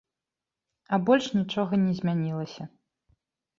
А 0.95 0.99
больш 1.09 1.27
нічога 1.41 1.73
не 1.85 1.93
змянілася. 2.01 2.63